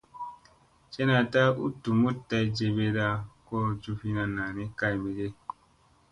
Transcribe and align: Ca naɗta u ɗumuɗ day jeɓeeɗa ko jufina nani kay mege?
Ca 0.93 1.01
naɗta 1.07 1.41
u 1.65 1.67
ɗumuɗ 1.81 2.15
day 2.29 2.45
jeɓeeɗa 2.55 3.07
ko 3.47 3.55
jufina 3.81 4.23
nani 4.35 4.63
kay 4.79 4.95
mege? 5.01 5.27